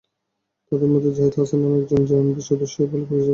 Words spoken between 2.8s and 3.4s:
বলে পুলিশ দাবি করেছে।